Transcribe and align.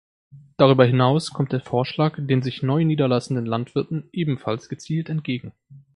Darüber 0.57 0.83
hinaus 0.83 1.31
kommt 1.31 1.51
der 1.51 1.59
Vorschlag 1.61 2.15
den 2.17 2.41
sich 2.41 2.63
neu 2.63 2.83
niederlassenden 2.83 3.45
Landwirten 3.45 4.09
ebenfalls 4.11 4.67
gezielt 4.67 5.09
entgegen. 5.09 5.51